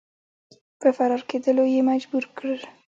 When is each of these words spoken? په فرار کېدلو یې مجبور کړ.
په 0.79 0.89
فرار 0.97 1.21
کېدلو 1.29 1.63
یې 1.73 1.81
مجبور 1.91 2.23
کړ. 2.37 2.47